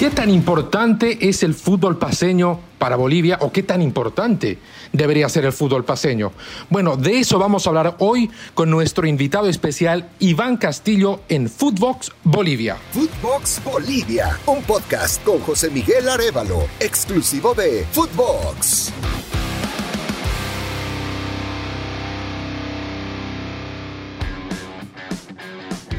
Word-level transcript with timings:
¿Qué 0.00 0.08
tan 0.08 0.30
importante 0.30 1.28
es 1.28 1.42
el 1.42 1.52
fútbol 1.52 1.98
paseño 1.98 2.58
para 2.78 2.96
Bolivia 2.96 3.36
o 3.42 3.52
qué 3.52 3.62
tan 3.62 3.82
importante 3.82 4.56
debería 4.94 5.28
ser 5.28 5.44
el 5.44 5.52
fútbol 5.52 5.84
paseño? 5.84 6.32
Bueno, 6.70 6.96
de 6.96 7.18
eso 7.18 7.38
vamos 7.38 7.66
a 7.66 7.68
hablar 7.68 7.96
hoy 7.98 8.30
con 8.54 8.70
nuestro 8.70 9.06
invitado 9.06 9.50
especial 9.50 10.08
Iván 10.18 10.56
Castillo 10.56 11.20
en 11.28 11.50
Footbox 11.50 12.12
Bolivia. 12.24 12.78
Footbox 12.92 13.62
Bolivia, 13.62 14.38
un 14.46 14.62
podcast 14.62 15.22
con 15.22 15.38
José 15.40 15.68
Miguel 15.68 16.08
Arevalo, 16.08 16.62
exclusivo 16.80 17.52
de 17.52 17.84
Footbox. 17.92 18.94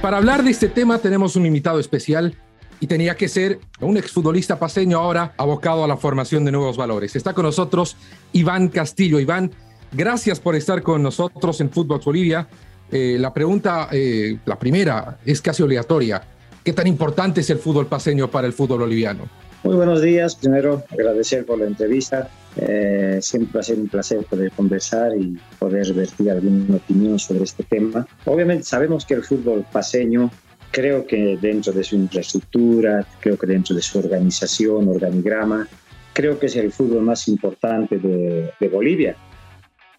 Para 0.01 0.17
hablar 0.17 0.41
de 0.41 0.49
este 0.49 0.69
tema 0.69 0.97
tenemos 0.97 1.35
un 1.35 1.45
invitado 1.45 1.79
especial 1.79 2.35
y 2.81 2.87
tenía 2.87 3.15
que 3.15 3.29
ser 3.29 3.59
un 3.79 3.95
exfutbolista 3.95 4.59
paseño 4.59 4.97
ahora 4.97 5.33
abocado 5.37 5.83
a 5.83 5.87
la 5.87 5.97
formación 5.97 6.43
de 6.43 6.51
nuevos 6.51 6.75
valores. 6.75 7.15
Está 7.15 7.33
con 7.33 7.45
nosotros 7.45 7.95
Iván 8.33 8.69
Castillo. 8.69 9.19
Iván, 9.19 9.51
gracias 9.91 10.39
por 10.39 10.55
estar 10.55 10.81
con 10.81 11.03
nosotros 11.03 11.61
en 11.61 11.69
Fútbol 11.69 12.01
Bolivia. 12.03 12.47
Eh, 12.91 13.17
la 13.19 13.31
pregunta, 13.33 13.87
eh, 13.91 14.39
la 14.45 14.57
primera, 14.57 15.19
es 15.23 15.41
casi 15.41 15.61
obligatoria. 15.61 16.23
¿Qué 16.63 16.73
tan 16.73 16.87
importante 16.87 17.41
es 17.41 17.49
el 17.51 17.59
fútbol 17.59 17.85
paseño 17.85 18.29
para 18.29 18.47
el 18.47 18.53
fútbol 18.53 18.79
boliviano? 18.79 19.29
Muy 19.63 19.75
buenos 19.75 20.01
días. 20.01 20.35
Primero, 20.35 20.83
agradecer 20.89 21.45
por 21.45 21.59
la 21.59 21.67
entrevista. 21.67 22.29
Eh, 22.57 23.19
siempre 23.21 23.59
ha 23.59 23.63
sido 23.63 23.81
un 23.81 23.89
placer 23.89 24.25
poder 24.25 24.51
conversar 24.51 25.15
y 25.15 25.39
poder 25.59 25.93
vertir 25.93 26.31
alguna 26.31 26.77
opinión 26.77 27.19
sobre 27.19 27.43
este 27.43 27.63
tema. 27.63 28.07
Obviamente 28.25 28.63
sabemos 28.63 29.05
que 29.05 29.13
el 29.13 29.23
fútbol 29.23 29.65
paseño 29.71 30.31
creo 30.71 31.05
que 31.05 31.37
dentro 31.39 31.73
de 31.73 31.83
su 31.83 31.95
infraestructura, 31.95 33.05
creo 33.19 33.37
que 33.37 33.47
dentro 33.47 33.75
de 33.75 33.81
su 33.81 33.99
organización, 33.99 34.87
organigrama, 34.87 35.67
creo 36.13 36.39
que 36.39 36.47
es 36.47 36.55
el 36.55 36.71
fútbol 36.71 37.03
más 37.03 37.27
importante 37.27 37.97
de, 37.97 38.69
Bolivia, 38.69 39.15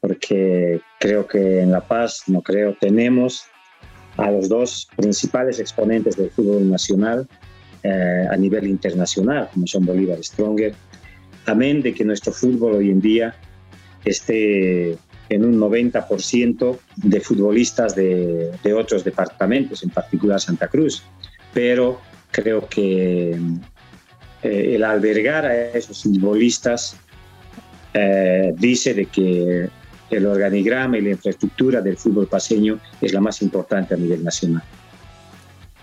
porque 0.00 0.80
creo 0.98 1.26
que 1.26 1.60
en 1.60 1.70
La 1.70 1.80
Paz, 1.80 2.24
no 2.26 2.40
creo, 2.40 2.74
tenemos 2.80 3.44
a 4.16 4.30
los 4.30 4.48
dos 4.48 4.88
principales 4.96 5.58
exponentes 5.58 6.16
del 6.16 6.30
fútbol 6.30 6.68
nacional 6.68 7.28
eh, 7.82 8.26
a 8.30 8.36
nivel 8.36 8.66
internacional, 8.66 9.48
como 9.52 9.66
son 9.66 9.84
Bolívar 9.84 10.22
Stronger, 10.22 10.74
amén 11.46 11.82
de 11.82 11.92
que 11.92 12.04
nuestro 12.04 12.32
fútbol 12.32 12.76
hoy 12.76 12.90
en 12.90 13.00
día 13.00 13.34
esté 14.04 14.96
en 15.32 15.44
un 15.46 15.58
90% 15.58 16.78
de 16.96 17.20
futbolistas 17.20 17.94
de, 17.94 18.52
otros 18.76 19.02
departamentos, 19.02 19.82
en 19.82 19.90
particular 19.90 20.38
Santa 20.38 20.68
Cruz. 20.68 21.02
Pero 21.54 22.00
creo 22.30 22.68
que 22.68 23.30
eh, 24.42 24.74
el 24.74 24.84
albergar 24.84 25.46
a 25.46 25.70
esos 25.70 26.02
futbolistas 26.02 26.96
eh, 27.94 28.52
dice 28.58 28.92
de 28.92 29.06
que 29.06 29.68
el 30.10 30.26
organigrama 30.26 30.98
y 30.98 31.00
la 31.00 31.10
infraestructura 31.10 31.80
del 31.80 31.96
fútbol 31.96 32.26
paseño 32.26 32.78
es 33.00 33.14
la 33.14 33.20
más 33.20 33.40
importante 33.40 33.94
a 33.94 33.96
nivel 33.96 34.22
nacional. 34.22 34.62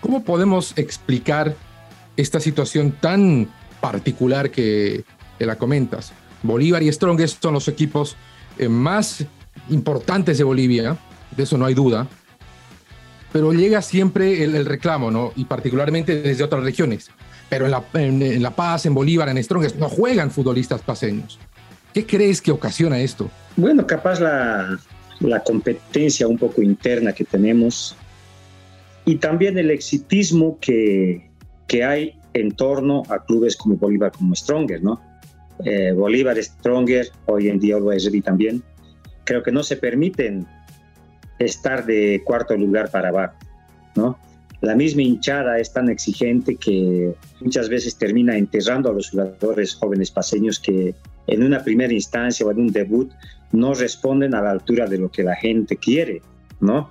¿Cómo 0.00 0.22
podemos 0.22 0.78
explicar 0.78 1.56
esta 2.16 2.38
situación 2.38 2.92
tan 3.00 3.48
particular 3.80 4.50
que, 4.50 5.04
la 5.40 5.56
comentas? 5.56 6.12
Bolívar 6.42 6.82
y 6.84 6.92
Strongest 6.92 7.42
son 7.42 7.54
los 7.54 7.66
equipos 7.66 8.16
eh, 8.58 8.68
más 8.68 9.26
importantes 9.70 10.38
de 10.38 10.44
Bolivia, 10.44 10.96
de 11.36 11.42
eso 11.42 11.56
no 11.56 11.66
hay 11.66 11.74
duda, 11.74 12.08
pero 13.32 13.52
llega 13.52 13.80
siempre 13.82 14.42
el, 14.42 14.64
reclamo, 14.66 15.10
¿no? 15.10 15.32
Y 15.36 15.44
particularmente 15.44 16.20
desde 16.20 16.44
otras 16.44 16.64
regiones. 16.64 17.10
Pero 17.48 17.64
en 17.64 17.70
La, 17.70 17.84
en, 17.94 18.42
la, 18.42 18.50
Paz, 18.50 18.86
en 18.86 18.94
Bolívar, 18.94 19.28
en 19.28 19.42
Strongest, 19.42 19.76
no 19.76 19.88
juegan 19.88 20.30
futbolistas 20.30 20.82
paseños. 20.82 21.38
¿Qué 21.94 22.06
crees 22.06 22.40
que 22.40 22.50
ocasiona 22.52 22.98
esto? 23.00 23.30
Bueno, 23.56 23.86
capaz 23.86 24.20
la, 24.20 24.78
la 25.20 25.42
competencia 25.42 26.26
un 26.26 26.38
poco 26.38 26.62
interna 26.62 27.12
que 27.12 27.24
tenemos 27.24 27.96
y 29.04 29.16
también 29.16 29.58
el 29.58 29.70
exitismo 29.70 30.58
que, 30.60 31.30
que 31.66 31.84
hay 31.84 32.14
en 32.34 32.52
torno 32.52 33.02
a 33.08 33.24
clubes 33.24 33.56
como 33.56 33.76
Bolívar, 33.76 34.12
como 34.12 34.34
Stronger, 34.34 34.82
¿no? 34.82 35.00
Eh, 35.64 35.92
Bolívar, 35.92 36.42
Stronger, 36.42 37.08
hoy 37.26 37.48
en 37.48 37.58
día 37.58 37.76
Always 37.76 38.08
también, 38.24 38.62
creo 39.30 39.44
que 39.44 39.52
no 39.52 39.62
se 39.62 39.76
permiten 39.76 40.44
estar 41.38 41.86
de 41.86 42.20
cuarto 42.24 42.56
lugar 42.56 42.90
para 42.90 43.10
abajo, 43.10 43.36
¿no? 43.94 44.18
La 44.60 44.74
misma 44.74 45.02
hinchada 45.02 45.60
es 45.60 45.72
tan 45.72 45.88
exigente 45.88 46.56
que 46.56 47.14
muchas 47.40 47.68
veces 47.68 47.96
termina 47.96 48.36
enterrando 48.36 48.90
a 48.90 48.92
los 48.92 49.10
jugadores 49.10 49.76
jóvenes 49.76 50.10
paseños 50.10 50.58
que 50.58 50.96
en 51.28 51.44
una 51.44 51.62
primera 51.62 51.92
instancia 51.92 52.44
o 52.44 52.50
en 52.50 52.58
un 52.58 52.72
debut 52.72 53.12
no 53.52 53.72
responden 53.72 54.34
a 54.34 54.42
la 54.42 54.50
altura 54.50 54.88
de 54.88 54.98
lo 54.98 55.12
que 55.12 55.22
la 55.22 55.36
gente 55.36 55.76
quiere, 55.76 56.22
¿no? 56.58 56.90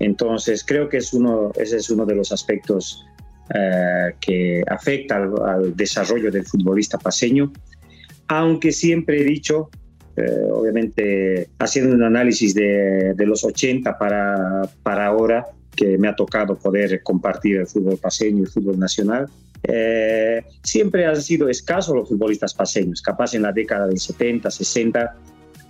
Entonces 0.00 0.64
creo 0.66 0.88
que 0.88 0.96
es 0.96 1.14
uno, 1.14 1.52
ese 1.54 1.76
es 1.76 1.88
uno 1.90 2.04
de 2.04 2.16
los 2.16 2.32
aspectos 2.32 3.06
eh, 3.54 4.16
que 4.20 4.64
afecta 4.66 5.14
al, 5.14 5.32
al 5.48 5.76
desarrollo 5.76 6.32
del 6.32 6.44
futbolista 6.44 6.98
paseño, 6.98 7.52
aunque 8.26 8.72
siempre 8.72 9.20
he 9.20 9.24
dicho 9.24 9.70
eh, 10.16 10.48
obviamente 10.50 11.48
haciendo 11.58 11.94
un 11.94 12.02
análisis 12.02 12.54
de, 12.54 13.14
los 13.18 13.44
80 13.44 13.98
para, 13.98 14.62
para 14.82 15.06
ahora, 15.06 15.46
que 15.74 15.96
me 15.96 16.08
ha 16.08 16.14
tocado 16.14 16.56
poder 16.56 17.02
compartir 17.02 17.56
el 17.56 17.66
fútbol 17.66 17.96
paseño 17.96 18.38
y 18.38 18.42
el 18.42 18.48
fútbol 18.48 18.78
nacional, 18.78 19.28
eh, 19.64 20.44
siempre 20.62 21.06
han 21.06 21.20
sido 21.20 21.48
escasos 21.48 21.94
los 21.94 22.08
futbolistas 22.08 22.52
paseños. 22.52 23.00
Capaz 23.00 23.34
en 23.34 23.42
la 23.42 23.52
década 23.52 23.86
del 23.86 23.98
70, 23.98 24.50
60, 24.50 25.16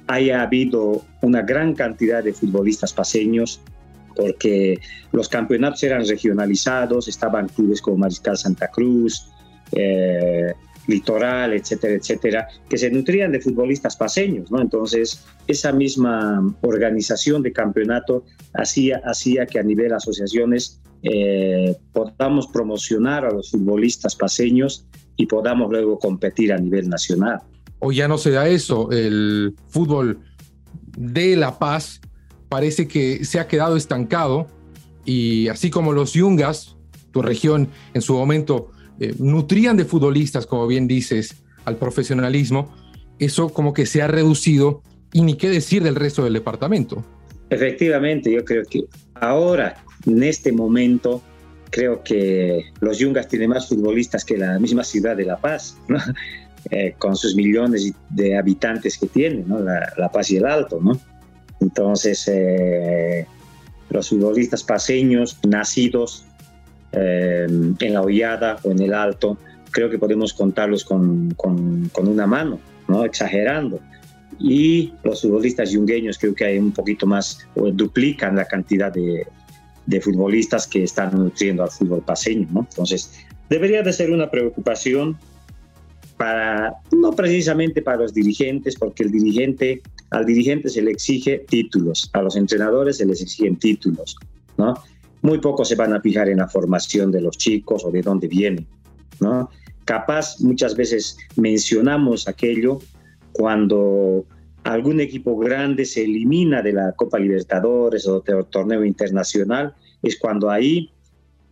haya 0.08 0.42
habido 0.42 1.02
una 1.20 1.42
gran 1.42 1.75
cantidad 1.75 2.25
de 2.25 2.32
futbolistas 2.32 2.92
paseños 2.92 3.60
porque 4.14 4.78
los 5.12 5.28
campeonatos 5.28 5.82
eran 5.84 6.06
regionalizados, 6.06 7.08
estaban 7.08 7.48
clubes 7.48 7.81
como 7.81 7.98
Mariscal 7.98 8.36
Santa 8.36 8.69
Cruz, 8.69 9.31
eh, 9.72 10.52
litoral, 10.87 11.53
etcétera, 11.53 11.94
etcétera, 11.94 12.48
que 12.69 12.76
se 12.76 12.91
nutrían 12.91 13.32
de 13.32 13.41
futbolistas 13.41 13.97
paseños, 13.97 14.50
¿no? 14.50 14.60
Entonces, 14.60 15.25
esa 15.47 15.72
misma 15.72 16.54
organización 16.62 17.43
de 17.43 17.53
campeonato 17.53 18.25
hacía, 18.54 19.00
hacía 19.04 19.47
que 19.47 19.59
a 19.59 19.62
nivel 19.62 19.93
asociaciones 19.93 20.81
eh, 21.03 21.76
podamos 21.93 22.47
promocionar 22.48 23.25
a 23.25 23.32
los 23.32 23.50
futbolistas 23.50 24.16
paseños 24.16 24.87
y 25.16 25.26
podamos 25.26 25.70
luego 25.70 25.98
competir 25.98 26.53
a 26.53 26.59
nivel 26.59 26.88
nacional. 26.88 27.41
Hoy 27.78 27.97
ya 27.97 28.09
no 28.09 28.19
se 28.19 28.31
da 28.31 28.49
eso, 28.49 28.91
el 28.93 29.54
fútbol 29.69 30.20
de 30.97 31.37
La 31.37 31.59
Paz 31.59 32.00
parece 32.49 32.87
que 32.87 33.25
se 33.25 33.41
ha 33.41 33.49
quedado 33.49 33.76
estancado 33.76 34.47
y 35.04 35.49
así 35.49 35.70
como 35.70 35.93
los 35.93 36.12
Yungas, 36.12 36.76
tu 37.10 37.22
región 37.22 37.69
en 37.94 38.03
su 38.03 38.14
momento 38.14 38.72
eh, 39.02 39.14
nutrían 39.18 39.76
de 39.76 39.84
futbolistas, 39.84 40.46
como 40.46 40.68
bien 40.68 40.86
dices, 40.86 41.34
al 41.64 41.76
profesionalismo, 41.76 42.72
eso 43.18 43.48
como 43.48 43.72
que 43.72 43.84
se 43.84 44.00
ha 44.00 44.06
reducido 44.06 44.80
y 45.12 45.22
ni 45.22 45.34
qué 45.34 45.50
decir 45.50 45.82
del 45.82 45.96
resto 45.96 46.22
del 46.22 46.34
departamento. 46.34 47.04
Efectivamente, 47.50 48.30
yo 48.32 48.44
creo 48.44 48.62
que 48.64 48.84
ahora, 49.14 49.74
en 50.06 50.22
este 50.22 50.52
momento, 50.52 51.20
creo 51.70 52.04
que 52.04 52.66
los 52.80 52.98
Yungas 52.98 53.26
tienen 53.26 53.50
más 53.50 53.68
futbolistas 53.68 54.24
que 54.24 54.36
la 54.36 54.60
misma 54.60 54.84
ciudad 54.84 55.16
de 55.16 55.24
La 55.24 55.36
Paz, 55.36 55.76
eh, 56.70 56.94
con 56.96 57.16
sus 57.16 57.34
millones 57.34 57.92
de 58.10 58.38
habitantes 58.38 58.98
que 58.98 59.08
tiene, 59.08 59.44
la, 59.96 60.12
Paz 60.12 60.30
y 60.30 60.36
el 60.36 60.46
Alto. 60.46 60.78
¿no? 60.80 60.96
Entonces, 61.60 62.28
eh, 62.28 63.26
los 63.90 64.10
futbolistas 64.10 64.62
paseños 64.62 65.40
nacidos 65.44 66.24
eh, 66.92 67.47
en 67.48 67.94
la 67.94 68.03
hollada 68.03 68.58
o 68.62 68.70
en 68.70 68.80
el 68.80 68.94
alto, 68.94 69.38
creo 69.70 69.90
que 69.90 69.99
podemos 69.99 70.32
contarlos 70.32 70.84
con, 70.84 71.32
con, 71.34 71.90
una 71.96 72.26
mano, 72.26 72.61
¿no? 72.88 73.05
exagerando. 73.05 73.81
Y 74.38 74.93
los 75.05 75.22
futbolistas 75.22 75.70
yungueños 75.70 76.19
creo 76.19 76.34
que 76.34 76.44
hay 76.44 76.58
un 76.58 76.72
poquito 76.72 77.06
más, 77.06 77.46
o 77.55 77.70
duplican 77.70 78.37
la 78.37 78.44
cantidad 78.44 78.93
de, 78.93 79.26
de 79.87 80.00
futbolistas 80.00 80.67
que 80.67 80.84
están 80.84 81.17
nutriendo 81.17 81.62
al 81.62 81.70
fútbol 81.70 82.02
paseño. 82.02 82.49
¿no? 82.52 82.61
Entonces, 82.70 83.12
debería 83.49 83.82
de 83.82 83.93
ser 83.93 84.11
una 84.11 84.31
preocupación 84.31 85.19
para, 86.17 86.75
no 86.93 87.12
precisamente 87.12 87.82
para 87.82 87.99
los 87.99 88.14
dirigentes, 88.14 88.76
porque 88.76 89.02
el 89.02 89.11
dirigente, 89.11 89.82
al 90.11 90.25
dirigente 90.25 90.69
se 90.69 90.82
le 90.82 90.90
exige 90.90 91.44
títulos, 91.49 92.11
a 92.12 92.22
los 92.22 92.37
entrenadores 92.37 92.99
se 92.99 93.06
les 93.06 93.22
exigen 93.22 93.56
títulos, 93.56 94.17
¿no? 94.56 94.75
Muy 95.22 95.38
pocos 95.38 95.69
se 95.69 95.76
van 95.76 95.92
a 95.92 96.00
fijar 96.00 96.28
en 96.28 96.38
la 96.38 96.48
formación 96.48 97.10
de 97.10 97.20
los 97.20 97.38
chicos 97.38 97.84
o 97.84 97.90
de 97.90 98.02
dónde 98.02 98.28
vienen, 98.28 98.66
¿no? 99.20 99.48
Capaz 99.84 100.40
muchas 100.40 100.76
veces 100.76 101.16
mencionamos 101.36 102.28
aquello 102.28 102.80
cuando 103.32 104.24
algún 104.64 105.00
equipo 105.00 105.36
grande 105.36 105.84
se 105.84 106.04
elimina 106.04 106.62
de 106.62 106.72
la 106.72 106.92
Copa 106.92 107.19
Libertadores 107.19 108.06
o 108.06 108.20
del 108.20 108.44
torneo 108.46 108.84
internacional, 108.84 109.74
es 110.02 110.19
cuando 110.19 110.50
ahí 110.50 110.90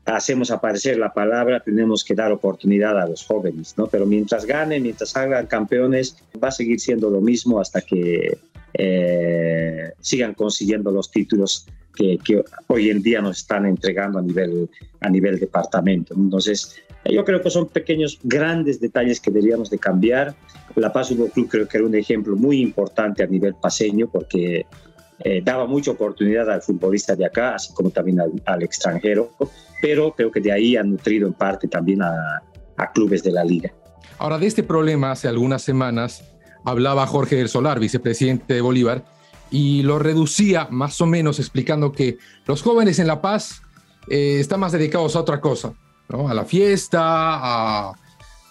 hacemos 0.04 0.50
aparecer 0.50 0.98
la 0.98 1.12
palabra, 1.12 1.60
tenemos 1.60 2.04
que 2.04 2.14
dar 2.14 2.32
oportunidad 2.32 3.00
a 3.00 3.08
los 3.08 3.24
jóvenes, 3.24 3.74
¿no? 3.76 3.86
Pero 3.86 4.06
mientras 4.06 4.44
ganen, 4.44 4.82
mientras 4.82 5.16
hagan 5.16 5.46
campeones, 5.46 6.16
va 6.42 6.48
a 6.48 6.52
seguir 6.52 6.80
siendo 6.80 7.10
lo 7.10 7.20
mismo 7.20 7.60
hasta 7.60 7.80
que 7.80 8.38
eh, 8.74 9.92
sigan 10.00 10.34
consiguiendo 10.34 10.90
los 10.90 11.10
títulos 11.10 11.66
que, 11.94 12.18
que, 12.18 12.42
hoy 12.68 12.90
en 12.90 13.02
día 13.02 13.20
nos 13.20 13.38
están 13.38 13.66
entregando 13.66 14.18
a 14.18 14.22
nivel, 14.22 14.68
a 15.00 15.08
nivel 15.08 15.38
departamento. 15.38 16.14
Entonces, 16.14 16.76
yo 17.04 17.24
creo 17.24 17.40
que 17.40 17.50
son 17.50 17.68
pequeños, 17.68 18.18
grandes 18.22 18.80
detalles 18.80 19.20
que 19.20 19.30
deberíamos 19.30 19.70
de 19.70 19.78
cambiar. 19.78 20.34
La 20.76 20.92
Paz 20.92 21.08
Fútbol 21.08 21.30
Club 21.30 21.48
creo 21.48 21.68
que 21.68 21.78
era 21.78 21.86
un 21.86 21.94
ejemplo 21.94 22.36
muy 22.36 22.60
importante 22.60 23.22
a 23.22 23.26
nivel 23.26 23.54
paseño 23.54 24.08
porque 24.10 24.66
eh, 25.20 25.42
daba 25.44 25.66
mucha 25.66 25.90
oportunidad 25.90 26.50
al 26.50 26.62
futbolista 26.62 27.14
de 27.16 27.26
acá, 27.26 27.54
así 27.54 27.72
como 27.74 27.90
también 27.90 28.20
al, 28.20 28.32
al, 28.46 28.62
extranjero, 28.62 29.32
pero 29.82 30.14
creo 30.14 30.30
que 30.30 30.40
de 30.40 30.52
ahí 30.52 30.76
han 30.76 30.90
nutrido 30.90 31.26
en 31.26 31.34
parte 31.34 31.68
también 31.68 32.02
a, 32.02 32.42
a 32.76 32.92
clubes 32.92 33.22
de 33.22 33.32
la 33.32 33.44
liga. 33.44 33.72
Ahora, 34.18 34.38
de 34.38 34.46
este 34.46 34.62
problema, 34.62 35.12
hace 35.12 35.28
algunas 35.28 35.62
semanas 35.62 36.24
hablaba 36.64 37.06
Jorge 37.06 37.36
del 37.36 37.48
Solar, 37.48 37.80
vicepresidente 37.80 38.54
de 38.54 38.60
Bolívar, 38.60 39.04
y 39.50 39.82
lo 39.82 39.98
reducía 39.98 40.68
más 40.70 41.00
o 41.00 41.06
menos 41.06 41.38
explicando 41.38 41.92
que 41.92 42.18
los 42.46 42.62
jóvenes 42.62 42.98
en 42.98 43.06
La 43.06 43.20
Paz 43.20 43.62
eh, 44.08 44.38
están 44.40 44.60
más 44.60 44.72
dedicados 44.72 45.16
a 45.16 45.20
otra 45.20 45.40
cosa, 45.40 45.72
a 46.08 46.34
la 46.34 46.44
fiesta, 46.44 47.00
a, 47.02 47.92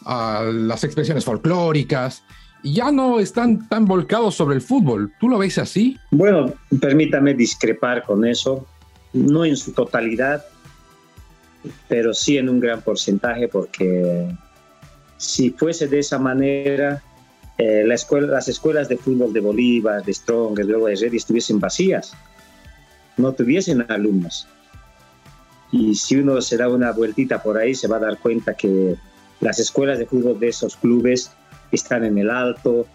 a 0.06 0.44
las 0.44 0.84
expresiones 0.84 1.26
folclóricas, 1.26 2.24
y 2.62 2.74
ya 2.74 2.92
no 2.92 3.20
están 3.20 3.70
tan 3.70 3.86
volcados 3.86 4.36
sobre 4.36 4.56
el 4.56 4.62
fútbol. 4.62 5.14
¿Tú 5.20 5.30
lo 5.30 5.38
ves 5.38 5.58
así? 5.58 5.98
Bueno, 6.12 6.54
permítame 6.82 7.34
discrepar 7.34 8.04
con 8.04 8.26
eso, 8.26 8.68
no 9.14 9.46
en 9.46 9.56
su 9.56 9.72
totalidad, 9.72 10.46
pero 11.88 12.14
sí 12.14 12.38
en 12.38 12.50
un 12.50 12.60
gran 12.60 12.82
porcentaje, 12.82 13.48
porque 13.48 14.30
si 15.18 15.52
fuese 15.52 15.88
de 15.88 16.00
esa 16.00 16.20
manera, 16.20 17.02
eh, 17.60 17.84
las 17.86 18.48
escuelas 18.48 18.88
de 18.88 18.96
fútbol 18.96 19.34
de 19.34 19.42
Bolívar, 19.42 20.02
de 20.06 20.14
Strong, 20.14 20.56
de 20.56 20.64
luego 20.64 20.88
de 20.88 20.96
Red 20.96 21.14
estuviesen 21.14 21.60
vacías, 21.60 22.14
no 23.18 23.34
tuviesen 23.34 23.86
alumnos. 23.90 24.48
Y 25.70 25.94
si 25.96 26.16
uno 26.16 26.42
se 26.42 26.56
da 26.56 26.70
una 26.70 26.94
vueltita 26.94 27.44
por 27.44 27.58
ahí, 27.58 27.76
se 27.76 27.90
va 27.90 27.98
a 27.98 28.00
dar 28.00 28.18
cuenta 28.18 28.54
que 28.54 28.96
las 29.42 29.60
escuelas 29.60 30.00
de 30.00 30.06
fútbol 30.06 30.40
de 30.40 30.48
esos 30.48 30.78
clubes 30.78 31.32
están 31.74 32.06
en 32.06 32.18
el 32.18 32.30
Alto, 32.30 32.88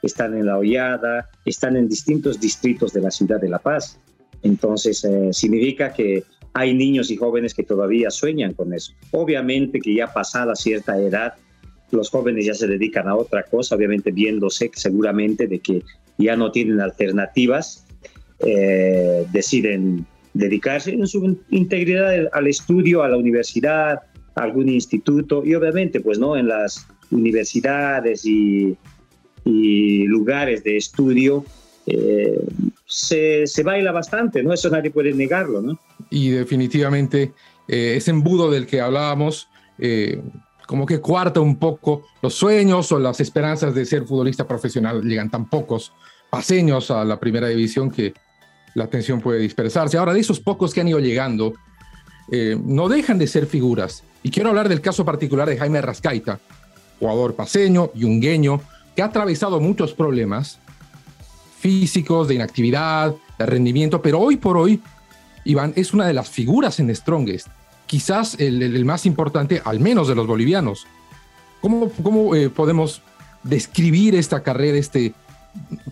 están 0.00 0.38
en 0.38 0.46
La 0.46 0.58
Hollada, 0.58 1.28
están 1.44 1.76
en 1.76 1.88
distintos 1.88 2.38
distritos 2.38 2.92
de 2.92 3.00
la 3.00 3.10
ciudad 3.10 3.40
de 3.40 3.48
La 3.48 3.58
Paz. 3.58 3.98
Entonces, 4.42 5.04
eh, 5.04 5.32
significa 5.32 5.92
que 5.92 6.22
hay 6.52 6.72
niños 6.72 7.10
y 7.10 7.16
jóvenes 7.16 7.52
que 7.52 7.64
todavía 7.64 8.12
sueñan 8.12 8.54
con 8.54 8.72
eso. 8.72 8.92
Obviamente 9.10 9.80
que 9.80 9.92
ya 9.92 10.12
pasada 10.12 10.54
cierta 10.54 10.96
edad, 10.98 11.34
los 11.94 12.10
jóvenes 12.10 12.46
ya 12.46 12.54
se 12.54 12.66
dedican 12.66 13.08
a 13.08 13.16
otra 13.16 13.44
cosa, 13.44 13.74
obviamente 13.74 14.10
viéndose 14.10 14.70
seguramente 14.74 15.46
de 15.46 15.58
que 15.60 15.82
ya 16.18 16.36
no 16.36 16.50
tienen 16.52 16.80
alternativas, 16.80 17.86
eh, 18.40 19.24
deciden 19.32 20.06
dedicarse 20.34 20.92
en 20.92 21.06
su 21.06 21.38
integridad 21.50 22.28
al 22.32 22.46
estudio, 22.46 23.02
a 23.02 23.08
la 23.08 23.16
universidad, 23.16 24.00
a 24.34 24.42
algún 24.42 24.68
instituto 24.68 25.42
y 25.44 25.54
obviamente 25.54 26.00
pues 26.00 26.18
no 26.18 26.36
en 26.36 26.48
las 26.48 26.86
universidades 27.10 28.24
y, 28.24 28.76
lugares 29.46 30.64
de 30.64 30.78
estudio 30.78 31.44
eh, 31.86 32.40
se, 32.86 33.46
se, 33.46 33.62
baila 33.62 33.92
bastante, 33.92 34.42
¿no? 34.42 34.54
Eso 34.54 34.70
nadie 34.70 34.90
puede 34.90 35.12
negarlo, 35.12 35.60
¿no? 35.60 35.78
Y 36.10 36.30
definitivamente 36.30 37.32
eh, 37.68 37.94
ese 37.96 38.10
embudo 38.10 38.50
del 38.50 38.66
que 38.66 38.80
hablábamos, 38.80 39.48
eh, 39.78 40.20
como 40.66 40.86
que 40.86 41.00
cuarta 41.00 41.40
un 41.40 41.56
poco 41.56 42.02
los 42.22 42.34
sueños 42.34 42.90
o 42.92 42.98
las 42.98 43.20
esperanzas 43.20 43.74
de 43.74 43.84
ser 43.84 44.04
futbolista 44.04 44.46
profesional. 44.46 45.02
Llegan 45.02 45.30
tan 45.30 45.48
pocos 45.48 45.92
paseños 46.30 46.90
a 46.90 47.04
la 47.04 47.20
primera 47.20 47.48
división 47.48 47.90
que 47.90 48.14
la 48.74 48.84
atención 48.84 49.20
puede 49.20 49.40
dispersarse. 49.40 49.98
Ahora, 49.98 50.12
de 50.12 50.20
esos 50.20 50.40
pocos 50.40 50.74
que 50.74 50.80
han 50.80 50.88
ido 50.88 50.98
llegando, 50.98 51.54
eh, 52.30 52.58
no 52.62 52.88
dejan 52.88 53.18
de 53.18 53.26
ser 53.26 53.46
figuras. 53.46 54.02
Y 54.22 54.30
quiero 54.30 54.48
hablar 54.48 54.68
del 54.68 54.80
caso 54.80 55.04
particular 55.04 55.48
de 55.48 55.56
Jaime 55.56 55.80
Rascaita, 55.80 56.40
jugador 56.98 57.34
paseño, 57.34 57.92
yungueño, 57.94 58.60
que 58.96 59.02
ha 59.02 59.06
atravesado 59.06 59.60
muchos 59.60 59.92
problemas 59.92 60.58
físicos, 61.58 62.28
de 62.28 62.34
inactividad, 62.34 63.14
de 63.38 63.46
rendimiento, 63.46 64.00
pero 64.00 64.20
hoy 64.20 64.36
por 64.36 64.56
hoy, 64.56 64.80
Iván, 65.44 65.72
es 65.76 65.92
una 65.92 66.06
de 66.06 66.14
las 66.14 66.28
figuras 66.28 66.80
en 66.80 66.94
Strongest 66.94 67.48
quizás 67.86 68.38
el, 68.38 68.62
el, 68.62 68.84
más 68.84 69.06
importante, 69.06 69.60
al 69.64 69.80
menos 69.80 70.08
de 70.08 70.14
los 70.14 70.26
bolivianos. 70.26 70.86
¿Cómo, 71.60 71.90
cómo 72.02 72.34
eh, 72.34 72.50
podemos 72.50 73.02
describir 73.42 74.14
esta 74.14 74.42
carrera, 74.42 74.78
este 74.78 75.14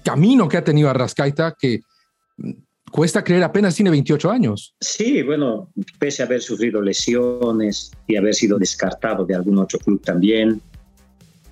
camino 0.05 0.49
que 0.49 0.57
ha 0.57 0.65
tenido 0.65 0.91
Arrascaita, 0.91 1.55
que 1.59 1.81
cuesta 2.91 3.25
creer 3.25 3.43
apenas 3.43 3.75
tiene 3.75 3.91
28 3.91 4.31
años? 4.31 4.75
Sí, 4.81 5.23
bueno, 5.23 5.71
pese 5.99 6.23
a 6.23 6.27
haber 6.27 6.43
sufrido 6.43 6.83
lesiones 6.83 7.93
y 8.07 8.17
haber 8.17 8.35
sido 8.35 8.59
descartado 8.59 9.25
de 9.25 9.35
algún 9.35 9.59
otro 9.59 9.79
club 9.79 10.03
también, 10.03 10.61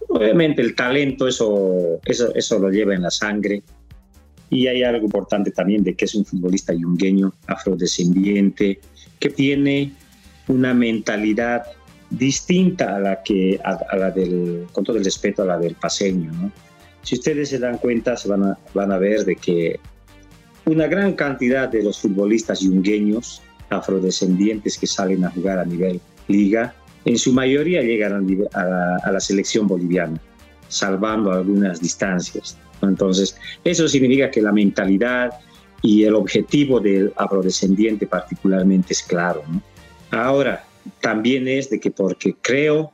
obviamente 0.09 0.61
el 0.61 0.75
talento, 0.75 1.29
eso, 1.29 2.01
eso, 2.05 2.35
eso 2.35 2.59
lo 2.59 2.71
lleva 2.71 2.95
en 2.95 3.03
la 3.03 3.11
sangre. 3.11 3.63
Y 4.53 4.67
hay 4.67 4.83
algo 4.83 5.05
importante 5.05 5.53
también 5.53 5.85
de 5.85 5.95
que 5.95 6.07
es 6.07 6.15
un 6.17 6.25
futbolista 6.25 6.73
yungueño, 6.73 7.33
afrodescendiente, 7.47 8.81
que 9.21 9.31
tiene 9.31 9.93
una 10.51 10.75
mentalidad 10.75 11.63
distinta 12.11 12.97
a 12.97 12.99
la 12.99 13.23
que 13.23 13.61
a, 13.63 13.97
la 13.97 14.11
del 14.11 14.67
con 14.73 14.85
todo 14.85 14.97
el 14.97 15.05
respeto 15.05 15.43
a 15.43 15.47
la 15.47 15.59
del 15.59 15.77
paseño 15.77 16.51
si 17.03 17.15
ustedes 17.15 17.51
se 17.51 17.59
dan 17.61 17.79
cuenta 17.79 18.17
se 18.17 18.29
van 18.29 18.43
a, 18.43 18.59
van 18.75 18.91
a 18.91 18.99
ver 18.99 19.25
de 19.25 19.37
que 19.37 19.79
una 20.67 20.89
gran 20.89 21.13
cantidad 21.15 21.69
de 21.69 21.85
los 21.85 22.01
futbolistas 22.01 22.61
yungueños 22.61 23.43
afrodescendientes 23.71 24.77
que 24.77 24.89
salen 24.89 25.25
a 25.25 25.31
jugar 25.31 25.61
a 25.61 25.65
nivel 25.65 26.01
liga 26.27 26.75
en 27.05 27.17
su 27.17 27.33
mayoría 27.33 27.81
llegan 27.83 28.27
a, 28.53 28.65
la, 28.65 28.97
a 29.05 29.13
la, 29.13 29.21
selección 29.21 29.69
boliviana 29.69 30.21
salvando 30.67 31.31
algunas 31.31 31.81
distancias 31.81 32.59
entonces 32.83 33.37
eso 33.63 33.87
significa 33.87 34.33
que 34.33 34.43
la 34.43 34.51
mentalidad 34.51 35.31
y 35.81 36.03
el 36.03 36.17
objetivo 36.17 36.81
del 36.81 37.13
afrodescendiente 37.17 38.09
particularmente 38.09 38.95
es 38.95 39.03
claro 39.05 39.45
¿no? 39.49 39.63
Ahora, 40.11 40.65
también 41.01 41.47
es 41.49 41.71
de 41.71 41.79
que 41.81 41.91
porque 41.91 42.35
creo 42.41 42.93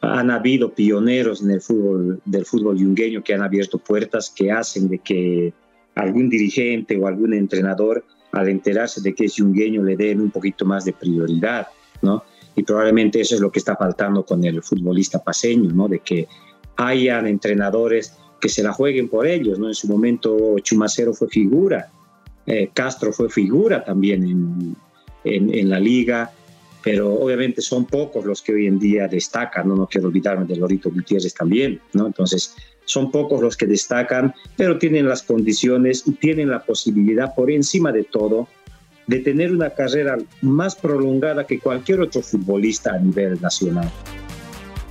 han 0.00 0.30
habido 0.30 0.72
pioneros 0.72 1.42
en 1.42 1.50
el 1.50 1.60
fútbol 1.60 2.20
del 2.24 2.44
fútbol 2.44 2.78
yungueño 2.78 3.22
que 3.22 3.34
han 3.34 3.42
abierto 3.42 3.78
puertas 3.78 4.32
que 4.34 4.52
hacen 4.52 4.88
de 4.88 4.98
que 4.98 5.52
algún 5.94 6.28
dirigente 6.28 6.96
o 6.96 7.06
algún 7.08 7.34
entrenador 7.34 8.04
al 8.32 8.48
enterarse 8.48 9.00
de 9.00 9.14
que 9.14 9.24
es 9.24 9.34
yungueño 9.34 9.82
le 9.82 9.96
den 9.96 10.20
un 10.20 10.30
poquito 10.30 10.64
más 10.64 10.84
de 10.84 10.92
prioridad, 10.92 11.68
¿no? 12.02 12.22
Y 12.54 12.62
probablemente 12.62 13.20
eso 13.20 13.34
es 13.34 13.40
lo 13.40 13.50
que 13.50 13.58
está 13.58 13.74
faltando 13.76 14.24
con 14.24 14.44
el 14.44 14.62
futbolista 14.62 15.22
paseño, 15.22 15.70
¿no? 15.72 15.88
De 15.88 16.00
que 16.00 16.28
hayan 16.76 17.26
entrenadores 17.26 18.16
que 18.40 18.48
se 18.48 18.62
la 18.62 18.72
jueguen 18.72 19.08
por 19.08 19.26
ellos, 19.26 19.58
¿no? 19.58 19.68
En 19.68 19.74
su 19.74 19.88
momento 19.88 20.56
Chumacero 20.60 21.14
fue 21.14 21.28
figura, 21.28 21.90
eh, 22.46 22.70
Castro 22.72 23.12
fue 23.12 23.28
figura 23.28 23.84
también 23.84 24.22
en, 24.22 24.76
en, 25.24 25.52
en 25.52 25.68
la 25.68 25.80
liga, 25.80 26.30
pero 26.90 27.12
obviamente 27.12 27.60
son 27.60 27.84
pocos 27.84 28.24
los 28.24 28.40
que 28.40 28.54
hoy 28.54 28.66
en 28.66 28.78
día 28.78 29.06
destacan, 29.08 29.68
no, 29.68 29.76
no 29.76 29.86
quiero 29.86 30.08
olvidarme 30.08 30.46
de 30.46 30.56
Lorito 30.56 30.90
Gutiérrez 30.90 31.34
también, 31.34 31.78
¿no? 31.92 32.06
Entonces, 32.06 32.54
son 32.86 33.10
pocos 33.10 33.42
los 33.42 33.58
que 33.58 33.66
destacan, 33.66 34.34
pero 34.56 34.78
tienen 34.78 35.06
las 35.06 35.22
condiciones 35.22 36.04
y 36.06 36.12
tienen 36.12 36.48
la 36.48 36.64
posibilidad, 36.64 37.34
por 37.34 37.50
encima 37.50 37.92
de 37.92 38.04
todo, 38.04 38.48
de 39.06 39.18
tener 39.18 39.52
una 39.52 39.68
carrera 39.68 40.16
más 40.40 40.76
prolongada 40.76 41.46
que 41.46 41.58
cualquier 41.58 42.00
otro 42.00 42.22
futbolista 42.22 42.94
a 42.94 42.98
nivel 42.98 43.38
nacional. 43.42 43.90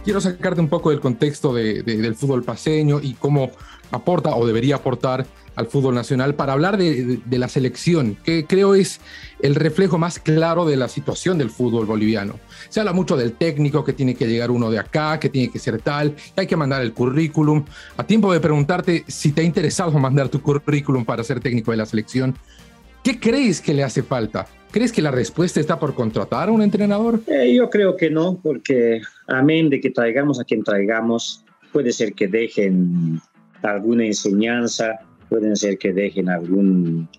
Quiero 0.04 0.22
sacarte 0.22 0.62
un 0.62 0.70
poco 0.70 0.92
del 0.92 1.00
contexto 1.00 1.51
de, 1.51 1.82
de, 1.82 1.98
del 1.98 2.13
fútbol 2.13 2.44
paseño 2.44 3.00
y 3.01 3.16
cómo 3.16 3.50
aporta 3.89 4.36
o 4.36 4.46
debería 4.46 4.75
aportar 4.75 5.25
al 5.58 5.66
fútbol 5.66 5.96
nacional 5.96 6.36
para 6.36 6.54
hablar 6.54 6.78
de, 6.78 7.20
la 7.32 7.50
selección, 7.50 8.16
que 8.24 8.46
creo 8.46 8.76
es 8.76 9.02
el 9.42 9.56
reflejo 9.56 9.98
más 9.98 10.20
claro 10.20 10.66
de 10.66 10.78
la 10.78 10.88
situación 10.88 11.40
del 11.40 11.50
fútbol 11.50 11.88
boliviano. 11.88 12.40
Se 12.70 12.80
habla 12.80 12.94
mucho 12.94 13.18
del 13.18 13.34
técnico, 13.34 13.84
que 13.84 13.92
tiene 13.92 14.14
que 14.14 14.28
llegar 14.28 14.52
uno 14.52 14.70
de 14.70 14.78
acá, 14.78 15.20
que 15.20 15.30
tiene 15.30 15.52
que 15.52 15.58
ser 15.58 15.82
tal, 15.82 16.16
hay 16.36 16.46
que 16.46 16.56
mandar 16.56 16.84
el 16.84 16.94
currículum. 16.94 17.66
A 17.98 18.06
tiempo 18.06 18.32
de 18.32 18.40
preguntarte 18.40 19.04
si 19.08 19.32
te 19.32 19.42
ha 19.42 19.44
interesado 19.44 19.92
mandar 20.00 20.30
tu 20.30 20.42
currículum 20.42 21.04
para 21.04 21.24
ser 21.24 21.40
técnico 21.40 21.72
de 21.72 21.78
la 21.78 21.88
selección, 21.88 22.36
¿qué 23.04 23.20
crees 23.20 23.60
que 23.60 23.74
le 23.74 23.84
hace 23.84 24.04
falta? 24.04 24.46
¿Crees 24.70 24.92
que 24.92 25.02
la 25.02 25.10
respuesta 25.10 25.60
está 25.60 25.80
por 25.80 25.96
contratar 25.96 26.50
a 26.50 26.52
un 26.52 26.62
entrenador? 26.62 27.22
Eh, 27.26 27.56
yo 27.56 27.68
creo 27.72 27.98
que 27.98 28.12
no, 28.12 28.40
porque 28.44 29.02
amén 29.26 29.72
de 29.72 29.82
que 29.82 29.90
traigamos 29.90 30.40
a 30.40 30.44
quien 30.44 30.64
traigamos, 30.64 31.44
puede 31.72 31.92
ser 31.92 32.14
que 32.14 32.28
dejen 32.28 33.20
alguna 33.64 34.06
enseñanza, 34.06 35.00
pueden 35.29 35.55
ser 35.55 35.77
que 35.77 35.93
dejen 35.93 36.29
algún, 36.29 37.10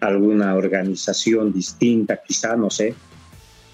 alguna 0.00 0.54
organización 0.54 1.52
distinta, 1.52 2.20
quizá, 2.26 2.56
no 2.56 2.70
sé, 2.70 2.94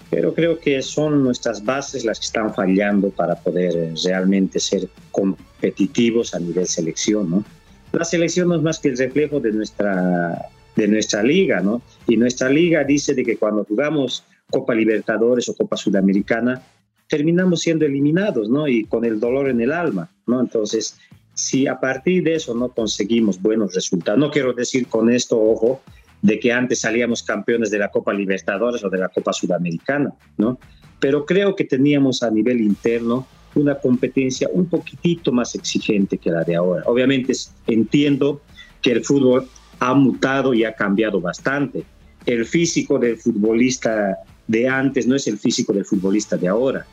pero 0.09 0.33
creo 0.33 0.59
que 0.59 0.81
son 0.81 1.23
nuestras 1.23 1.63
bases 1.63 2.05
las 2.05 2.19
que 2.19 2.25
están 2.25 2.53
fallando 2.53 3.09
para 3.09 3.35
poder 3.35 3.93
realmente 4.03 4.59
ser 4.59 4.87
competitivos 5.11 6.33
a 6.33 6.39
nivel 6.39 6.67
selección, 6.67 7.29
¿no? 7.29 7.43
La 7.91 8.05
selección 8.05 8.49
no 8.49 8.55
es 8.55 8.61
más 8.61 8.79
que 8.79 8.89
el 8.89 8.97
reflejo 8.97 9.39
de 9.39 9.51
nuestra, 9.51 10.49
de 10.75 10.87
nuestra 10.87 11.23
liga, 11.23 11.61
¿no? 11.61 11.81
Y 12.07 12.17
nuestra 12.17 12.49
liga 12.49 12.83
dice 12.83 13.13
de 13.13 13.23
que 13.23 13.37
cuando 13.37 13.65
jugamos 13.65 14.23
Copa 14.49 14.73
Libertadores 14.73 15.49
o 15.49 15.55
Copa 15.55 15.75
Sudamericana, 15.75 16.61
terminamos 17.07 17.61
siendo 17.61 17.85
eliminados, 17.85 18.49
¿no? 18.49 18.67
Y 18.67 18.85
con 18.85 19.03
el 19.03 19.19
dolor 19.19 19.49
en 19.49 19.61
el 19.61 19.71
alma, 19.71 20.09
¿no? 20.25 20.39
Entonces, 20.39 20.97
si 21.37 21.67
a 21.67 21.79
partir 21.79 22.23
de 22.23 22.33
eso 22.33 22.55
no 22.55 22.69
conseguimos 22.69 23.39
buenos 23.39 23.75
resultados, 23.75 24.19
no 24.19 24.31
quiero 24.31 24.53
decir 24.53 24.87
con 24.87 25.11
esto, 25.11 25.39
ojo, 25.39 25.83
de 26.23 26.39
que 26.39 26.51
antes 26.51 26.81
salíamos 26.81 27.21
campeones 27.21 27.69
de 27.69 27.77
la 27.77 27.89
Copa 27.89 28.11
Libertadores 28.11 28.83
o 28.83 28.89
de 28.89 28.97
la 28.97 29.09
Copa 29.09 29.31
Sudamericana, 29.33 30.11
¿no? 30.37 30.57
Pero 30.99 31.27
creo 31.27 31.55
que 31.55 31.63
teníamos 31.63 32.23
a 32.23 32.31
nivel 32.31 32.59
interno 32.59 33.27
una 33.53 33.75
competencia 33.75 34.49
un 34.51 34.65
poquitito 34.65 35.31
más 35.31 35.53
exigente 35.53 36.17
que 36.17 36.31
la 36.31 36.43
de 36.43 36.55
ahora. 36.55 36.81
Obviamente 36.87 37.33
entiendo 37.67 38.41
que 38.81 38.93
el 38.93 39.05
fútbol 39.05 39.47
ha 39.79 39.93
mutado 39.93 40.55
y 40.55 40.63
ha 40.63 40.73
cambiado 40.73 41.21
bastante. 41.21 41.83
El 42.25 42.45
físico 42.45 42.97
del 42.97 43.15
futbolista 43.15 44.17
de 44.47 44.67
antes 44.67 45.05
no 45.05 45.15
es 45.15 45.27
el 45.27 45.37
físico 45.37 45.71
del 45.71 45.85
futbolista 45.85 46.35
de 46.35 46.47
ahora, 46.47 46.87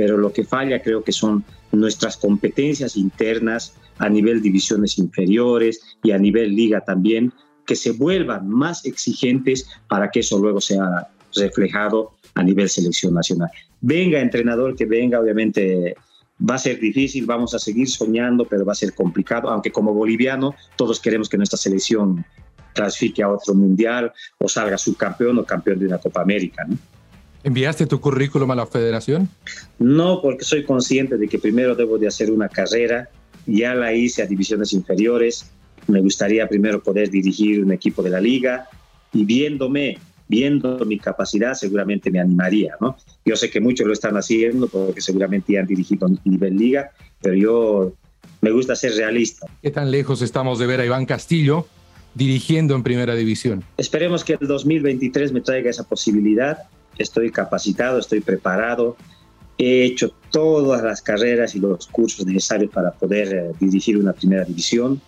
pero 0.00 0.16
lo 0.16 0.32
que 0.32 0.44
falla 0.44 0.80
creo 0.80 1.04
que 1.04 1.12
son 1.12 1.44
nuestras 1.72 2.16
competencias 2.16 2.96
internas 2.96 3.74
a 3.98 4.08
nivel 4.08 4.40
divisiones 4.40 4.96
inferiores 4.96 5.98
y 6.02 6.12
a 6.12 6.18
nivel 6.18 6.56
liga 6.56 6.80
también, 6.80 7.34
que 7.66 7.76
se 7.76 7.90
vuelvan 7.90 8.48
más 8.48 8.86
exigentes 8.86 9.68
para 9.88 10.10
que 10.10 10.20
eso 10.20 10.38
luego 10.38 10.58
sea 10.58 11.08
reflejado 11.34 12.12
a 12.34 12.42
nivel 12.42 12.70
selección 12.70 13.12
nacional. 13.12 13.50
Venga, 13.82 14.20
entrenador, 14.20 14.74
que 14.74 14.86
venga, 14.86 15.20
obviamente 15.20 15.94
va 16.48 16.54
a 16.54 16.58
ser 16.58 16.80
difícil, 16.80 17.26
vamos 17.26 17.52
a 17.52 17.58
seguir 17.58 17.90
soñando, 17.90 18.46
pero 18.46 18.64
va 18.64 18.72
a 18.72 18.76
ser 18.76 18.94
complicado, 18.94 19.50
aunque 19.50 19.70
como 19.70 19.92
boliviano 19.92 20.54
todos 20.76 20.98
queremos 20.98 21.28
que 21.28 21.36
nuestra 21.36 21.58
selección 21.58 22.24
clasifique 22.72 23.22
a 23.22 23.28
otro 23.28 23.52
mundial 23.52 24.14
o 24.38 24.48
salga 24.48 24.78
subcampeón 24.78 25.40
o 25.40 25.44
campeón 25.44 25.78
de 25.78 25.86
una 25.88 25.98
Copa 25.98 26.22
América. 26.22 26.64
¿no? 26.66 26.78
¿Enviaste 27.42 27.86
tu 27.86 28.00
currículum 28.00 28.50
a 28.50 28.54
la 28.54 28.66
federación? 28.66 29.28
No, 29.78 30.20
porque 30.20 30.44
soy 30.44 30.64
consciente 30.64 31.16
de 31.16 31.28
que 31.28 31.38
primero 31.38 31.74
debo 31.74 31.98
de 31.98 32.06
hacer 32.06 32.30
una 32.30 32.48
carrera, 32.48 33.08
ya 33.46 33.74
la 33.74 33.94
hice 33.94 34.22
a 34.22 34.26
divisiones 34.26 34.72
inferiores, 34.72 35.50
me 35.86 36.00
gustaría 36.00 36.46
primero 36.48 36.82
poder 36.82 37.10
dirigir 37.10 37.64
un 37.64 37.72
equipo 37.72 38.02
de 38.02 38.10
la 38.10 38.20
liga 38.20 38.68
y 39.12 39.24
viéndome 39.24 39.98
viendo 40.28 40.84
mi 40.84 40.98
capacidad, 40.98 41.54
seguramente 41.54 42.10
me 42.10 42.20
animaría, 42.20 42.76
¿no? 42.80 42.96
Yo 43.24 43.34
sé 43.34 43.50
que 43.50 43.60
muchos 43.60 43.86
lo 43.86 43.92
están 43.92 44.16
haciendo 44.16 44.68
porque 44.68 45.00
seguramente 45.00 45.54
ya 45.54 45.60
han 45.60 45.66
dirigido 45.66 46.06
a 46.06 46.10
nivel 46.24 46.56
liga, 46.56 46.92
pero 47.20 47.34
yo 47.34 47.92
me 48.40 48.52
gusta 48.52 48.76
ser 48.76 48.94
realista. 48.94 49.48
¿Qué 49.60 49.70
tan 49.72 49.90
lejos 49.90 50.22
estamos 50.22 50.60
de 50.60 50.66
ver 50.66 50.80
a 50.80 50.86
Iván 50.86 51.04
Castillo 51.04 51.66
dirigiendo 52.14 52.74
en 52.74 52.82
primera 52.82 53.14
división? 53.14 53.64
Esperemos 53.76 54.24
que 54.24 54.38
el 54.40 54.46
2023 54.46 55.32
me 55.32 55.40
traiga 55.40 55.70
esa 55.70 55.84
posibilidad. 55.84 56.58
Estoy 56.98 57.30
capacitado, 57.30 57.98
estoy 57.98 58.20
preparado. 58.20 58.96
He 59.58 59.84
hecho 59.84 60.12
todas 60.30 60.82
las 60.82 61.02
carreras 61.02 61.54
y 61.54 61.60
los 61.60 61.86
cursos 61.86 62.26
necesarios 62.26 62.70
para 62.72 62.92
poder 62.92 63.34
eh, 63.34 63.52
dirigir 63.60 63.98
una 63.98 64.12
primera 64.12 64.44
división. 64.44 65.00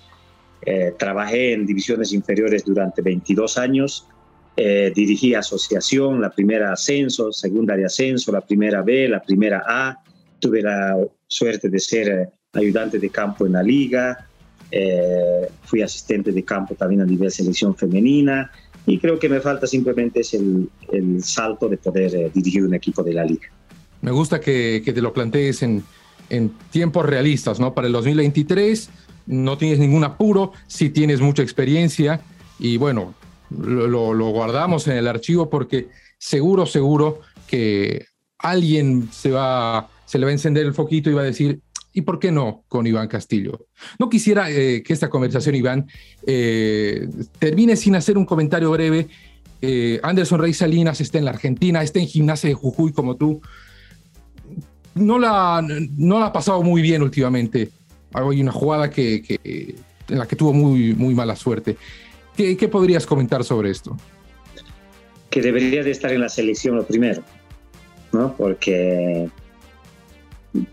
Eh, 0.65 0.95
trabajé 0.99 1.55
en 1.55 1.67
divisiones 1.67 2.13
inferiores 2.13 2.65
durante 2.65 3.03
22 3.03 3.59
años 3.59 4.07
eh, 4.55 4.93
dirigí 4.95 5.35
asociación, 5.35 6.21
la 6.21 6.31
primera 6.31 6.73
ascenso, 6.73 7.33
segunda 7.33 7.75
de 7.75 7.87
ascenso, 7.87 8.31
la 8.33 8.43
primera 8.43 8.83
B, 8.83 9.09
la 9.09 9.23
primera 9.23 9.63
A. 9.67 10.03
Tuve 10.39 10.61
la 10.61 10.99
suerte 11.27 11.71
de 11.71 11.79
ser 11.79 12.09
eh, 12.09 12.29
ayudante 12.53 12.99
de 12.99 13.09
campo 13.09 13.47
en 13.47 13.53
la 13.53 13.63
liga. 13.63 14.29
Eh, 14.73 15.49
fui 15.65 15.83
asistente 15.83 16.33
de 16.33 16.43
campo 16.43 16.75
también 16.75 17.03
a 17.03 17.05
nivel 17.05 17.31
selección 17.31 17.77
femenina. 17.77 18.51
Y 18.87 18.99
creo 18.99 19.19
que 19.19 19.29
me 19.29 19.41
falta 19.41 19.67
simplemente 19.67 20.21
es 20.21 20.35
el, 20.35 20.69
el 20.91 21.23
salto 21.23 21.69
de 21.69 21.77
poder 21.77 22.33
dirigir 22.33 22.65
un 22.65 22.75
equipo 22.75 23.03
de 23.03 23.13
la 23.13 23.25
liga. 23.25 23.47
Me 24.01 24.11
gusta 24.11 24.41
que, 24.41 24.83
que 24.85 24.93
te 24.93 25.01
lo 25.01 25.13
plantees 25.13 25.63
en, 25.63 25.85
en 26.31 26.51
tiempos 26.71 27.07
realistas, 27.07 27.61
¿no? 27.61 27.75
Para 27.75 27.87
el 27.87 27.93
2023 27.93 28.91
no 29.27 29.59
tienes 29.59 29.79
ningún 29.79 30.03
apuro, 30.03 30.53
sí 30.67 30.91
tienes 30.91 31.21
mucha 31.21 31.43
experiencia 31.43 32.21
y 32.59 32.77
bueno, 32.77 33.15
lo, 33.51 34.15
guardamos 34.31 34.89
en 34.89 34.97
el 34.97 35.09
archivo 35.09 35.51
porque 35.51 35.89
seguro, 36.19 36.67
seguro 36.67 37.21
que 37.47 38.07
alguien 38.39 39.09
se, 39.13 39.31
va, 39.31 39.89
se 40.07 40.19
le 40.19 40.25
va 40.25 40.31
a 40.31 40.33
encender 40.33 40.67
el 40.67 40.75
foquito 40.75 41.11
y 41.11 41.15
va 41.15 41.23
a 41.23 41.27
decir, 41.27 41.61
¿y 41.93 42.03
por 42.03 42.19
qué 42.19 42.33
no 42.33 42.65
con 42.69 42.87
Iván 42.87 43.09
Castillo? 43.09 43.67
No 43.99 44.09
quisiera 44.09 44.51
eh, 44.51 44.83
que 44.83 44.93
esta 44.93 45.09
conversación, 45.09 45.55
Iván, 45.55 45.87
eh, 46.27 47.09
termine 47.39 47.77
sin 47.77 47.95
hacer 47.97 48.19
un 48.19 48.25
comentario 48.25 48.71
breve. 48.71 49.09
Eh, 49.61 50.01
Anderson 50.03 50.41
Rey 50.41 50.55
Salinas 50.55 51.01
está 51.01 51.19
en 51.19 51.25
la 51.25 51.31
Argentina, 51.31 51.83
está 51.83 52.01
en 52.01 52.07
gimnasia 52.07 52.49
de 52.49 52.55
Jujuy 52.55 52.93
como 52.93 53.17
tú. 53.17 53.41
No 54.95 55.19
la, 55.19 55.65
no 55.97 56.19
la 56.19 56.27
ha 56.27 56.33
pasado 56.33 56.63
muy 56.63 56.83
bien 56.83 57.03
últimamente. 57.03 57.71
Hay 58.13 58.41
una 58.41 58.53
jugada 58.53 58.91
que, 58.91 59.23
que, 59.23 59.75
en 60.09 60.19
la 60.19 60.27
que 60.27 60.37
tuvo 60.37 60.53
muy, 60.53 60.95
muy 60.95 61.15
mala 61.15 61.37
suerte. 61.37 61.77
¿Qué, 62.37 62.69
podrías 62.69 63.07
comentar 63.07 63.45
sobre 63.45 63.71
esto? 63.71 63.97
Que 65.31 65.41
debería 65.43 65.83
de 65.83 65.91
estar 65.91 66.13
en 66.13 66.21
la 66.21 66.29
selección 66.29 66.77
lo 66.77 66.87
primero, 66.87 67.23
¿no? 68.13 68.35
Porque 68.37 69.29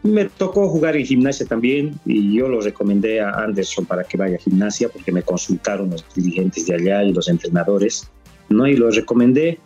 me 0.03 0.25
tocó 0.25 0.67
jugar 0.67 0.97
en 0.97 1.05
gimnasia 1.05 1.45
también 1.45 1.99
y 2.05 2.35
yo 2.35 2.47
lo 2.49 2.61
recomendé 2.61 3.21
a 3.21 3.31
Anderson 3.31 3.85
para 3.85 4.03
que 4.03 4.17
vaya 4.17 4.35
a 4.35 4.39
gimnasia 4.39 4.89
porque 4.89 5.11
me 5.11 5.23
consultaron 5.23 5.89
los 5.89 6.05
dirigentes 6.13 6.65
de 6.65 6.75
allá 6.75 7.03
y 7.03 7.13
los 7.13 7.29
entrenadores, 7.29 8.09
¿no? 8.49 8.67
Y 8.67 8.75
lo 8.75 8.91
recomendé 8.91 9.57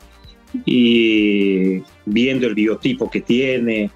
y 0.65 1.81
viendo 2.05 2.45
el 2.45 2.53
biotipo 2.53 3.09
que 3.09 3.21
tiene, 3.21 3.89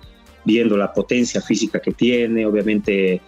viendo 0.43 0.75
la 0.75 0.91
potencia 0.91 1.39
física 1.41 1.79
que 1.79 1.91
tiene, 1.91 2.45
obviamente 2.45 3.21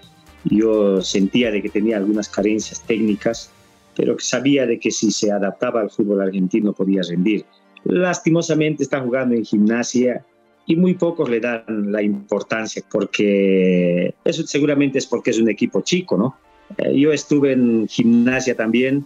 yo 0.46 1.02
sentía 1.02 1.52
de 1.52 1.62
que 1.62 1.70
tenía 1.70 1.98
algunas 1.98 2.28
carencias 2.28 2.82
técnicas 2.86 3.52
pero 4.00 4.16
que 4.16 4.24
sabía 4.24 4.66
de 4.66 4.80
que 4.80 4.92
si 4.92 5.12
se 5.12 5.30
adaptaba 5.30 5.82
al 5.82 5.90
fútbol 5.90 6.22
argentino 6.22 6.72
podía 6.72 7.02
rendir. 7.02 7.44
Lastimosamente 7.84 8.84
está 8.84 9.02
jugando 9.02 9.36
en 9.36 9.44
gimnasia 9.44 10.26
y 10.70 10.76
muy 10.76 10.94
pocos 10.94 11.28
le 11.28 11.40
dan 11.40 11.64
la 11.92 12.04
importancia 12.04 12.84
porque 12.92 14.14
eso 14.24 14.46
seguramente 14.46 15.00
es 15.00 15.08
porque 15.08 15.32
es 15.32 15.40
un 15.40 15.50
equipo 15.50 15.82
chico, 15.82 16.16
¿no? 16.16 16.38
Eh, 16.78 16.96
yo 16.96 17.12
estuve 17.12 17.54
en 17.54 17.88
gimnasia 17.88 18.56
también 18.56 19.04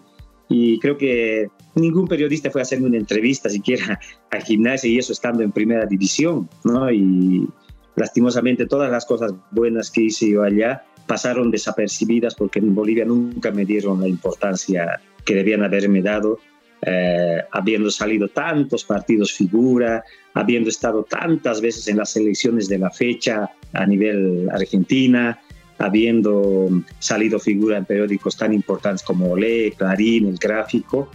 y 0.50 0.78
creo 0.80 0.98
que 0.98 1.48
ningún 1.76 2.06
periodista 2.06 2.52
fue 2.52 2.60
a 2.60 2.64
hacerme 2.64 2.88
una 2.88 2.98
entrevista 2.98 3.50
siquiera 3.50 3.98
a 4.30 4.42
gimnasia 4.42 4.90
y 4.90 4.98
eso 4.98 5.14
estando 5.14 5.42
en 5.42 5.54
primera 5.54 5.86
división, 5.86 6.50
¿no? 6.66 6.92
Y 6.92 7.48
lastimosamente 7.96 8.66
todas 8.66 8.92
las 8.92 9.06
cosas 9.06 9.32
buenas 9.52 9.90
que 9.90 10.02
hice 10.02 10.32
yo 10.32 10.44
allá 10.44 10.84
pasaron 11.08 11.50
desapercibidas 11.50 12.36
porque 12.36 12.60
en 12.60 12.76
Bolivia 12.76 13.06
nunca 13.06 13.52
me 13.52 13.64
dieron 13.64 14.02
la 14.02 14.10
importancia 14.10 15.00
que 15.24 15.36
debían 15.36 15.64
haberme 15.64 16.02
dado, 16.02 16.40
eh, 16.86 17.42
habiendo 17.52 17.90
salido 17.90 18.28
tantos 18.28 18.84
partidos 18.84 19.32
figura, 19.32 20.04
habiendo 20.34 20.70
estado 20.70 21.04
tantas 21.04 21.62
veces 21.62 21.88
en 21.88 21.98
las 21.98 22.16
elecciones 22.18 22.68
de 22.68 22.78
la 22.78 22.90
fecha 22.90 23.50
a 23.72 23.86
nivel 23.86 24.50
Argentina, 24.52 25.40
habiendo 25.78 26.70
salido 27.00 27.40
figura 27.40 27.78
en 27.78 27.86
periódicos 27.86 28.36
tan 28.36 28.54
importantes 28.54 29.04
como 29.04 29.32
Olé, 29.32 29.74
Clarín, 29.78 30.28
El 30.28 30.38
Gráfico. 30.38 31.10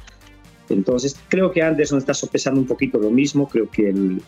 Entonces, 0.68 1.18
creo 1.28 1.50
que 1.50 1.62
Anderson 1.62 1.98
está 1.98 2.14
sopesando 2.14 2.60
un 2.60 2.66
poquito 2.66 2.98
lo 2.98 3.10
mismo, 3.10 3.48
creo 3.48 3.70
que 3.70 3.90
el, 3.90 4.22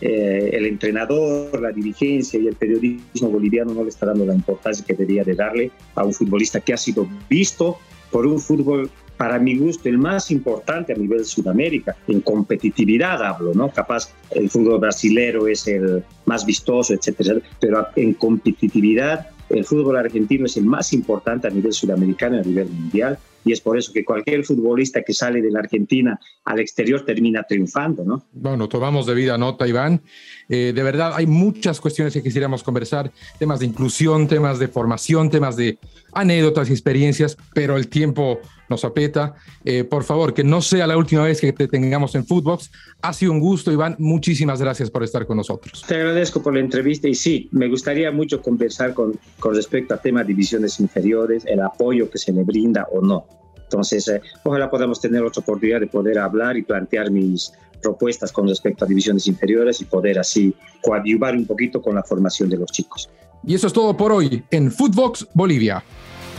eh, 0.00 0.50
el 0.52 0.66
entrenador, 0.66 1.60
la 1.60 1.70
dirigencia 1.70 2.40
y 2.40 2.48
el 2.48 2.56
periodismo 2.56 3.28
boliviano 3.28 3.72
no 3.74 3.82
le 3.82 3.90
está 3.90 4.06
dando 4.06 4.26
la 4.26 4.34
importancia 4.34 4.84
que 4.84 4.94
debería 4.94 5.22
de 5.22 5.34
darle 5.34 5.70
a 5.94 6.04
un 6.04 6.12
futbolista 6.12 6.60
que 6.60 6.72
ha 6.72 6.76
sido 6.76 7.06
visto 7.28 7.78
por 8.10 8.26
un 8.26 8.40
fútbol 8.40 8.90
para 9.16 9.38
mi 9.38 9.56
gusto, 9.56 9.88
el 9.88 9.98
más 9.98 10.30
importante 10.30 10.92
a 10.92 10.96
nivel 10.96 11.24
Sudamérica. 11.24 11.96
En 12.08 12.20
competitividad 12.20 13.22
hablo, 13.22 13.54
¿no? 13.54 13.70
Capaz 13.70 14.12
el 14.30 14.50
fútbol 14.50 14.80
brasilero 14.80 15.46
es 15.46 15.66
el 15.68 16.02
más 16.26 16.44
vistoso, 16.44 16.94
etcétera, 16.94 17.40
pero 17.60 17.86
en 17.96 18.14
competitividad 18.14 19.28
el 19.48 19.64
fútbol 19.64 19.96
argentino 19.96 20.46
es 20.46 20.56
el 20.56 20.64
más 20.64 20.92
importante 20.92 21.46
a 21.46 21.50
nivel 21.50 21.72
sudamericano 21.72 22.38
a 22.38 22.42
nivel 22.42 22.68
mundial 22.68 23.18
y 23.44 23.52
es 23.52 23.60
por 23.60 23.76
eso 23.76 23.92
que 23.92 24.04
cualquier 24.04 24.44
futbolista 24.44 25.02
que 25.02 25.12
sale 25.12 25.42
de 25.42 25.50
la 25.50 25.60
Argentina 25.60 26.18
al 26.44 26.60
exterior 26.60 27.04
termina 27.04 27.42
triunfando, 27.42 28.04
¿no? 28.04 28.24
Bueno, 28.32 28.68
tomamos 28.68 29.06
de 29.06 29.14
vida 29.14 29.36
nota, 29.36 29.66
Iván. 29.66 30.00
Eh, 30.48 30.72
de 30.74 30.82
verdad, 30.82 31.12
hay 31.14 31.26
muchas 31.26 31.80
cuestiones 31.80 32.12
que 32.12 32.22
quisiéramos 32.22 32.62
conversar, 32.62 33.10
temas 33.38 33.60
de 33.60 33.66
inclusión, 33.66 34.28
temas 34.28 34.58
de 34.58 34.68
formación, 34.68 35.30
temas 35.30 35.56
de, 35.56 35.78
anécdotas 36.12 36.70
experiencias, 36.70 37.36
pero 37.54 37.76
el 37.76 37.88
tiempo 37.88 38.40
nos 38.68 38.84
apeta. 38.84 39.34
Eh, 39.64 39.84
por 39.84 40.04
favor, 40.04 40.34
que 40.34 40.44
no 40.44 40.62
sea 40.62 40.86
la 40.86 40.96
última 40.96 41.24
vez 41.24 41.40
que 41.40 41.52
te 41.52 41.68
tengamos 41.68 42.14
en 42.14 42.26
Footbox. 42.26 42.70
Ha 43.02 43.12
sido 43.12 43.32
un 43.32 43.40
gusto, 43.40 43.70
Iván. 43.70 43.96
Muchísimas 43.98 44.60
gracias 44.60 44.90
por 44.90 45.02
estar 45.02 45.26
con 45.26 45.36
nosotros. 45.36 45.84
Te 45.86 45.96
agradezco 45.96 46.42
por 46.42 46.54
la 46.54 46.60
entrevista 46.60 47.08
y 47.08 47.14
sí, 47.14 47.48
me 47.52 47.68
gustaría 47.68 48.10
mucho 48.10 48.40
conversar 48.40 48.94
con, 48.94 49.18
con 49.38 49.54
respecto 49.54 49.94
a 49.94 49.98
temas 49.98 50.26
de 50.26 50.28
divisiones 50.28 50.80
inferiores, 50.80 51.44
el 51.46 51.60
apoyo 51.60 52.10
que 52.10 52.18
se 52.18 52.32
le 52.32 52.42
brinda 52.44 52.86
o 52.92 53.00
no. 53.00 53.26
Entonces, 53.72 54.06
eh, 54.08 54.20
ojalá 54.44 54.70
podamos 54.70 55.00
tener 55.00 55.22
otra 55.22 55.40
oportunidad 55.40 55.80
de 55.80 55.86
poder 55.86 56.18
hablar 56.18 56.56
y 56.56 56.62
plantear 56.62 57.10
mis 57.10 57.52
propuestas 57.82 58.30
con 58.30 58.46
respecto 58.46 58.84
a 58.84 58.88
divisiones 58.88 59.26
inferiores 59.26 59.80
y 59.80 59.84
poder 59.84 60.18
así 60.18 60.54
coadyuvar 60.82 61.34
un 61.34 61.46
poquito 61.46 61.82
con 61.82 61.94
la 61.94 62.02
formación 62.02 62.48
de 62.48 62.58
los 62.58 62.70
chicos. 62.70 63.10
Y 63.44 63.54
eso 63.54 63.66
es 63.66 63.72
todo 63.72 63.96
por 63.96 64.12
hoy 64.12 64.44
en 64.50 64.70
Footbox 64.70 65.26
Bolivia. 65.34 65.84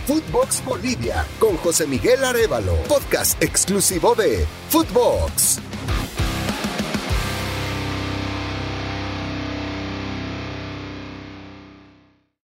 Footbox 0.07 0.63
Bolivia 0.65 1.25
con 1.39 1.55
José 1.57 1.88
Miguel 1.88 2.24
Arevalo, 2.24 2.75
podcast 2.88 3.41
exclusivo 3.41 4.15
de 4.15 4.45
Footbox. 4.69 5.60